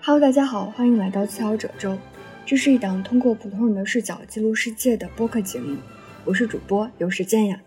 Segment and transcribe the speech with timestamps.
[0.00, 1.98] Hello，大家好，欢迎来到次要褶皱。
[2.46, 5.76] 这是一档通过普通人的视角记录世界的播客节目。
[6.24, 7.60] 我是主播有时间呀。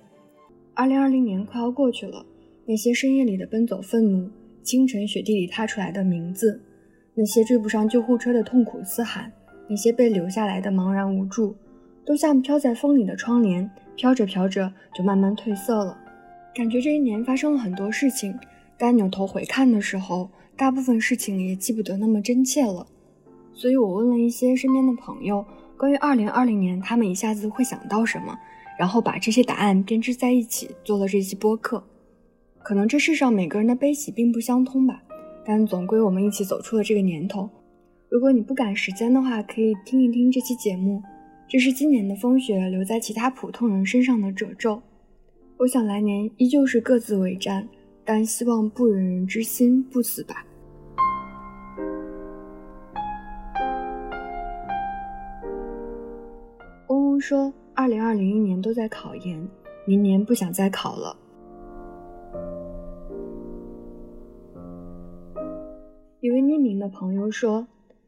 [0.74, 2.26] 二零二零年快要过去了，
[2.66, 4.32] 那些深夜里的奔走愤怒，
[4.64, 6.60] 清晨雪地里踏出来的名字，
[7.14, 9.32] 那些追不上救护车的痛苦嘶喊，
[9.70, 11.56] 那些被留下来的茫然无助，
[12.08, 15.96] 都像飘在风里的窗帘，飘着飘着就慢慢褪色了。
[16.56, 18.34] 感觉这一年发生了很多事情，
[18.80, 20.30] 但扭头回看的时候。
[20.60, 22.88] 大部分事情也记不得那么真切了，
[23.54, 25.46] 所以我问了一些身边的朋友，
[25.78, 28.36] 关于二零二零年他们一下子会想到什么，
[28.80, 31.84] 然后把这些答案编织在一起，做了这期播客。
[32.64, 35.04] 可能这世上每个人的悲喜并不相通吧，
[35.46, 37.48] 但总归我们一起走出了这个年头。
[38.10, 41.04] 如果你不赶时间的话，可以听一听这期节目，
[41.50, 44.82] 这是今年的风雪留在其他普通人身上的褶皱。
[45.56, 47.66] 我想来年依旧是各自为战，
[48.04, 50.46] 但希望不忍人之心不死吧。
[56.90, 59.48] 嗡嗡说，二零二零一年都在考研，
[59.86, 61.16] 明年不想再考了。
[66.20, 67.66] 一位匿名的朋友说，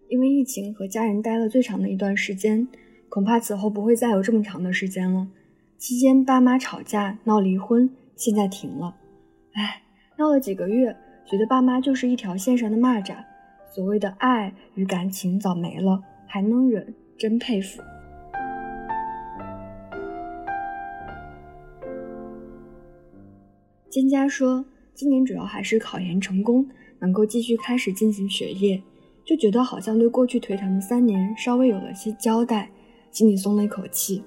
[0.10, 2.68] 因为疫情和家人待了最长的一段时间，
[3.10, 5.28] 恐怕此后不会再有这么长的时间了。
[5.78, 8.96] 期间爸妈吵架闹离婚，现在停了。
[9.54, 9.82] 哎，
[10.18, 13.16] 闹了几个月，觉得爸妈就是一条线上的蚂蚱，
[13.74, 17.82] 所谓的爱与感情早没了，还能忍，真佩服。
[23.90, 26.68] 蒹葭说：“今年主要还是考研成功，
[27.00, 28.84] 能够继续开始进行学业，
[29.26, 32.70] 就觉得好像对过去颓唐的三年稍微有了些交代，
[33.12, 34.24] 心里松了一口气。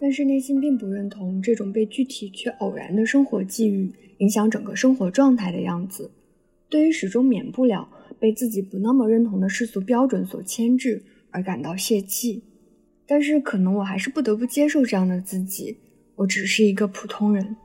[0.00, 6.10] 但是内心并不认同这种被具体却偶然的生活际遇影响整个生活状态的样子。
[6.68, 12.42] 对于始终免不了被自己不那么认同的世俗标准所牵制而感到泄气。
[13.06, 15.76] 但是可能我还是不得不接受这样的自己，
[16.16, 17.56] 我只是一个普通人。”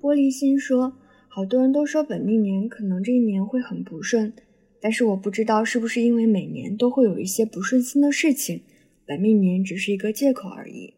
[0.00, 0.92] 玻璃心说
[1.28, 4.32] ：“好多人都说本命年可能这一年会很不顺，
[4.84, 8.60] 但是我不知道是不是因为每年都会有一些不顺心的事情，
[9.06, 10.92] 本命年只是一个借口而已。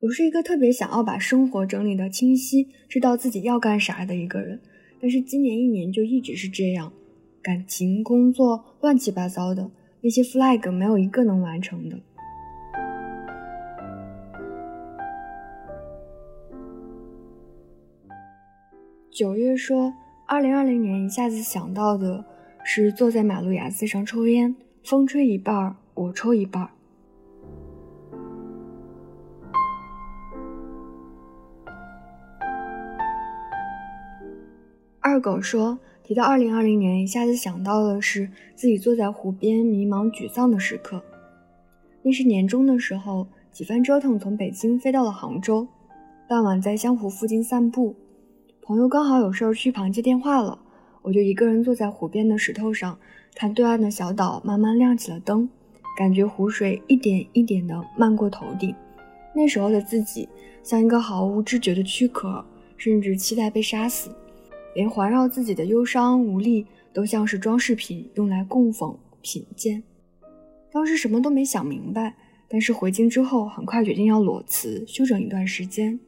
[0.00, 4.60] 我是一个特别想要把生活整理的清晰，知道自己要干啥的一个人，
[5.00, 6.92] 但是今年一年就一直是这样，
[7.40, 9.70] 感情、工作乱七八糟的，
[10.00, 12.00] 那些 flag 没有一个能完成的。”
[19.12, 19.94] 九月说，
[20.26, 22.24] 二零二零年一下子想到的
[22.72, 24.54] 是坐在马路牙子上抽烟，
[24.84, 26.70] 风吹一半，我抽一半。
[35.00, 41.02] 二狗说，提到二零二零年，一下子想到的是自己坐在湖边迷茫沮丧的时刻。
[42.02, 45.66] 那是年终的时候，几番折腾从北京飞到了杭州，
[46.28, 47.96] 傍晚在湘湖附近散步。
[48.62, 50.56] 朋友刚好有事儿去旁接电话了，
[51.02, 52.98] 我就一个人坐在湖边的石头上，
[53.34, 55.48] 看对岸的小岛慢慢亮起了灯，
[55.96, 58.74] 感觉湖水一点一点的漫过头顶。
[59.34, 60.28] 那时候的自己
[60.62, 62.44] 像一个毫无知觉的躯壳，
[62.76, 64.10] 甚至期待被杀死，
[64.74, 69.82] 连环绕自己的忧伤无力都像是装饰品，用来供奉品鉴。
[70.72, 72.14] 当时什么都没想明白，
[72.48, 75.98] 但是回京之后很快决定要裸辞休整一段时间，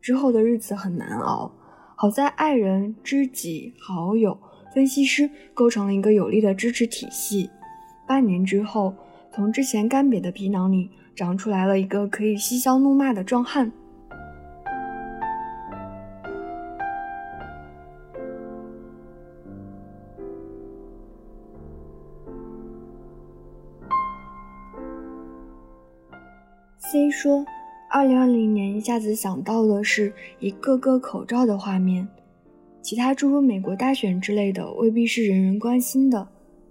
[0.00, 1.52] 之后的日子很难熬。
[2.00, 4.38] 好在爱人、知己、好友、
[4.72, 7.50] 分析师构成了一个有力的支持体系。
[8.06, 8.94] 半年之后，
[9.32, 13.72] 从之前干瘪的皮囊里长出来了一个可以嬉笑怒骂的壮汉。
[26.78, 27.44] C 说。
[27.90, 32.06] 二零二零年一下子想到的是一个个口罩的画面，
[32.82, 36.28] 其他诸如美国大选之类的未必是人人关心的，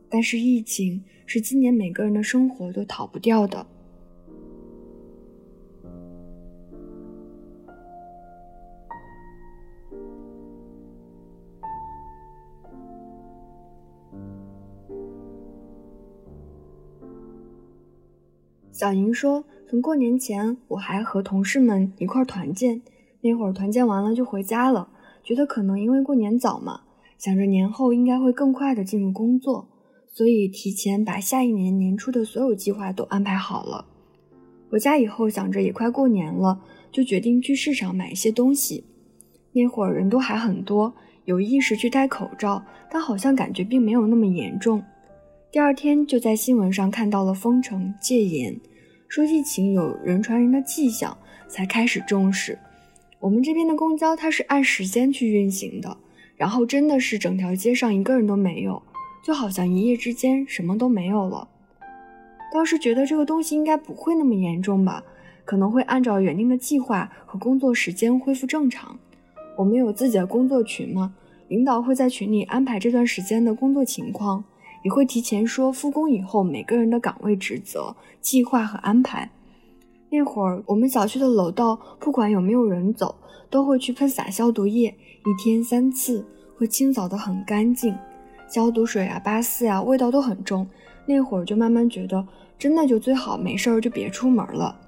[0.09, 3.65] 但是疫情是今年每个人的生活都逃不掉的。
[18.71, 19.43] 小莹说。
[19.69, 22.81] 从过年前，我还和同事们一块团建，
[23.19, 24.87] 那会儿团建完了就回家了，
[25.21, 26.83] 觉得可能因为过年早嘛，
[27.17, 29.67] 想着年后应该会更快的进入工作，
[30.07, 33.85] 所以提前把下一年年初的所有计划都安排好了。
[34.69, 38.85] 回家以后想着也快过年了，就决定去市场买一些东西。
[39.51, 40.93] 那会儿人都还很多，
[41.25, 44.81] 有意识去戴口罩，但好像感觉并没有那么严重。
[45.51, 48.57] 第二天就在新闻上看到了封城戒严，
[49.07, 51.17] 说疫情有人传人的迹象，
[51.47, 52.59] 才开始重视。
[53.19, 55.97] 我们这边的公交它是按时间去运行的，
[56.35, 58.81] 然后真的是整条街上一个人都没有，
[59.23, 61.47] 就好像一夜之间什么都没有了。
[62.53, 65.03] 当时觉得这个东西应该不会那么严重吧，
[65.45, 68.99] 可能会按照原定的计划和工作时间恢复正常。
[69.57, 71.13] 我们有自己的工作群嘛，
[71.47, 74.43] 领导会在群里安排这段时间的工作情况。
[74.83, 79.29] 也会提前说复工以后每个人的岗位职责、计划和安排。
[80.09, 83.15] 那会儿我们小区的楼道，不管有没有人走，
[83.49, 84.95] 都会去喷洒消毒液，
[85.25, 86.25] 一天三次，
[86.57, 87.93] 会清扫得很干净。
[88.47, 90.65] 消毒水啊、八四呀，味道都很重。
[91.05, 92.25] 那会儿就慢慢觉得，
[92.57, 94.79] 真的就最好没事儿就别出门了。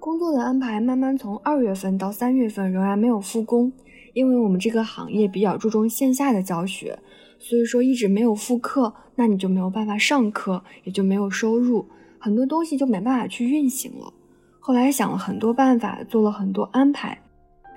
[0.00, 3.72] 工作的安排慢慢从二月份到三月份仍然没有复工，
[4.14, 6.98] 因为我们这个行业比较注重线下的教学。
[7.48, 11.86] 所以说一直没有复课，那你就没有办法上课，也就没有收入，
[12.18, 14.12] 很多东西就没办法去运行了。
[14.58, 17.16] 后来想了很多办法，做了很多安排，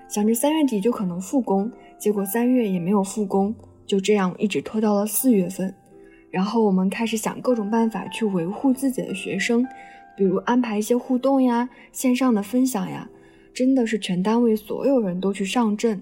[0.07, 3.53] 想着三月底就可能复工，结果三月也没有复工，
[3.85, 5.71] 就这样一直拖到了四月份。
[6.31, 9.63] 然后我们开始想各种办法去维护自己的学生，
[10.17, 13.07] 比如安排一些互动呀、线上的分享呀，
[13.53, 16.01] 真的是全单位所有人都去上阵，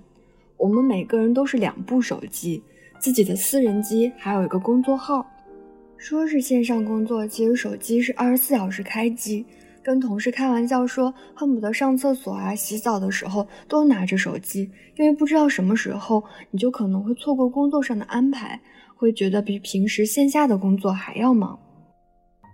[0.55, 2.63] 我们每个人都是两部手机。
[2.99, 5.25] 自己的私人机还有一个工作号，
[5.97, 9.45] 说是线上工作，其实手机是二十四小时开机。
[9.83, 16.21] 跟同事开玩笑说，恨不得上厕所啊、洗澡的时候都拿着手机，因为不知道什么时候
[16.51, 18.59] 你就可能会错过工作上的安排，
[18.95, 21.57] 会觉得比平时线下的工作还要忙。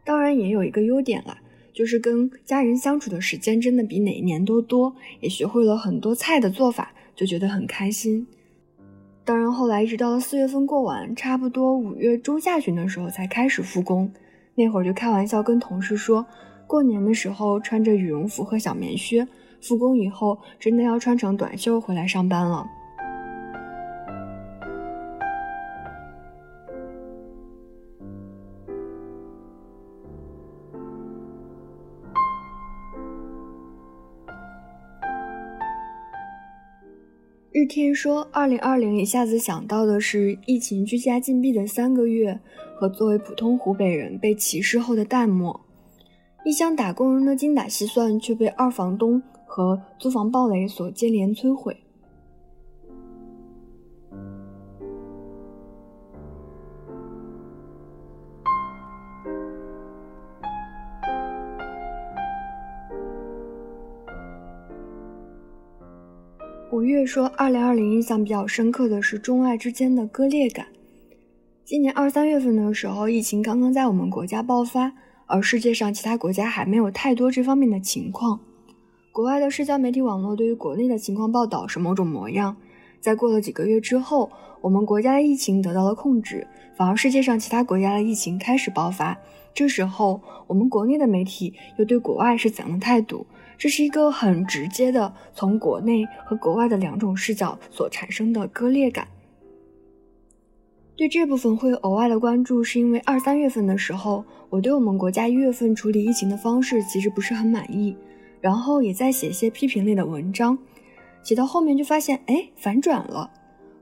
[0.05, 1.39] 当然也有一个优点啦，
[1.73, 8.27] 就是跟家人相处的时间真的比哪一年都多，也学会了很多菜的做法，就觉得很开心。
[9.25, 14.11] 当然，后来一直到了四月份过完，差不多五月中下旬的时候才开始复工。
[14.55, 16.25] 那会儿就开玩笑跟同事说，
[16.67, 19.25] 过年的时候穿着羽绒服和小棉靴，
[19.61, 22.69] 复工以后真的要穿成短袖回来上班了。
[37.65, 42.39] 天说，二零二零一下子想到的是疫情居家禁闭的三个月，
[42.75, 45.61] 和作为普通湖北人被歧视后的淡漠。
[46.45, 51.82] 一箱打工人的精打细算却被二房东和租房暴雷所接连摧毁。
[66.73, 70.65] 五月说，二零二零印象比较深刻的是中外之间的割裂感。
[71.63, 74.91] 今年二三月份的时候，疫情刚刚在我们国家爆发，
[75.27, 78.39] 而世界上其他国家还没有太多这方面的情况。
[79.11, 82.57] 国外的社交媒体网络对于国内的情况报道是某种模样，
[82.99, 89.15] 在过了几个月之后，我们国家的疫情得到了控制，反而世界上其他国家的疫情开始爆发。
[89.53, 93.27] 这时候，我们国内的媒体又对国外是怎样的态度？
[93.57, 99.07] 这是一个很直接的从国内和国外的两种视角所产生的割裂感。
[100.95, 107.97] 对这部分会有额外的关注，是因为二三月份的时候，我对我们国家一月份处理疫情的方式其实不是很满意，
[108.39, 110.57] 然后也在写一些批评类的文章，
[111.23, 113.31] 写到后面就发现，哎，反转了，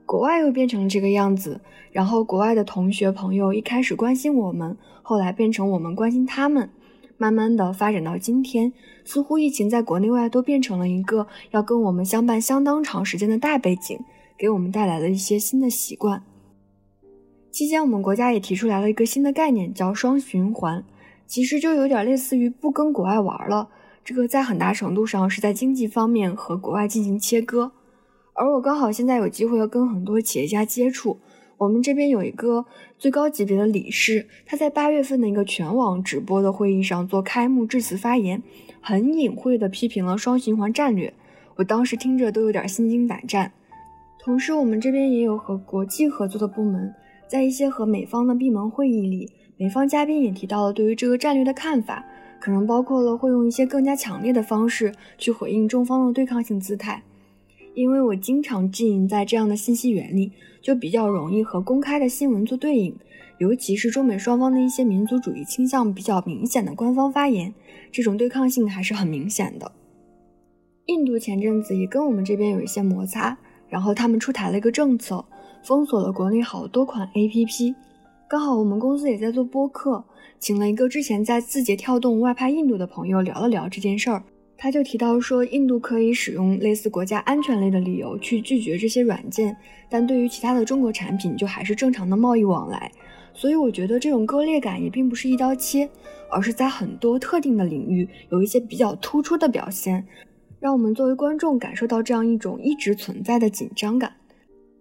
[0.06, 6.70] 国外又变成了这个样子，然后国外的同学朋友一开始关心我们，后来变成我们关心他们。
[7.22, 8.72] 慢慢的发展到今天，
[9.04, 13.96] 似乎疫情在国内外都变成了一个要跟我们相伴相当长时间的大背景，
[14.36, 16.24] 给我们带来了一些新的习惯。
[17.52, 20.84] 期间，我们国家也提出来了一个新的概念，叫双循环，
[21.28, 23.68] 其实就有点类似于不跟国外玩了。
[24.04, 27.70] 这个在很大程度上是在经济方面和国外进行切割。
[28.32, 31.20] 而我刚好现在有机会要跟很多企业家接触。
[31.62, 32.66] 我们这边有一个
[32.98, 38.42] 最高级别的理事，他在八月份的一个全网直播的会议上做开幕致辞发言，
[38.80, 41.14] 很隐晦的批评了双循环战略。
[41.54, 43.52] 我当时听着都有点心惊胆战。
[44.18, 46.92] 同时，我们这边也有和国际合作的部门，
[47.28, 52.04] 在一些和美方的闭门会议里，美方嘉宾也提到了对于这个战略的看法，
[52.40, 57.04] 可能包括了会用一些更加强烈的方式去回应中方的对抗性姿态。
[57.74, 62.94] 因为我经常浸淫在这样的信息源里，就比较容易和公开的新闻做对应，
[63.38, 67.52] 尤其是中美双方的一些民族主义倾向比较明显的官方发言，
[67.90, 69.72] 这种对抗性还是很明显的。
[70.86, 73.38] 印度前阵子也跟我们这边有一些摩擦，
[73.68, 75.24] 然后他们出台了一个政策，
[75.64, 77.74] 封锁了国内好多款 APP。
[78.28, 80.04] 刚好我们公司也在做播客，
[80.38, 84.22] 请了一个之前在字节跳动外派印度的朋友聊了聊这件事儿。
[84.62, 89.56] 他就提到说，印度可以使用类似国家安全类的理由去拒绝这些软件，
[89.90, 92.88] 但对于其他的中国产品就还是正常的贸易往来。
[93.34, 95.90] 所以我觉得这种割裂感也并不是一刀切，
[96.30, 100.06] 而是在很多特定的领域有一些比较突出的表现，
[100.60, 104.12] 让我们作为观众感受到这样一种一直存在的紧张感。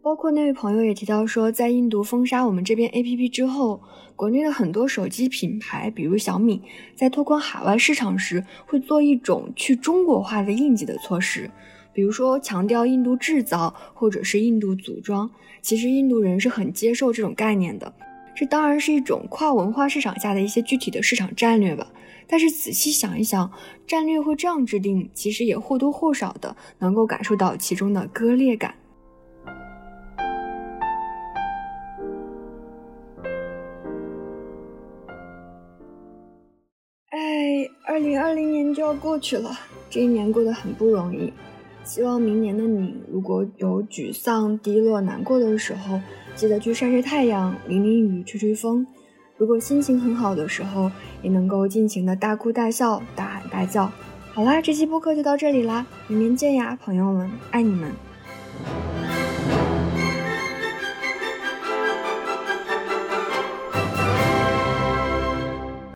[0.03, 3.79] 包括那位朋友也提到说，在印度封杀我们这边 APP 之后，
[4.15, 6.59] 国内的很多手机品牌，比如小米，
[6.95, 11.51] 在拓宽海外市场时，会做一种去中国化的印记的措施，
[11.93, 15.29] 比如说强调印度制造或者是印度组装。
[15.61, 17.93] 其实印度人是很接受这种概念的，
[18.33, 21.87] 这当然是一种跨文化市场下的一些具体的市场战略吧。
[22.25, 23.51] 但是仔细想一想，
[23.85, 28.73] 战略会这样制定，其实也或多或少的能够感受到其中的割裂感。
[38.73, 39.51] 就要过去了，
[39.89, 41.31] 这一年过得很不容易。
[41.83, 45.99] 希望明年的你，如果有沮丧、低落、难过的时候，
[46.35, 48.85] 记得去晒晒太阳、淋淋雨、吹吹风；
[49.37, 50.91] 如果心情很好的时候，
[51.23, 53.91] 也能够尽情的大哭大笑、大喊大叫。
[54.33, 57.91] 好啦，这期播客就到这里啦，明年见呀，朋友们，爱你们。